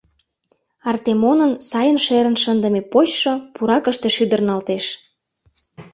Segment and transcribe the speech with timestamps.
[0.89, 4.85] Артемонын сайын шерын шындыме почшо пуракыште шӱдырналтеш.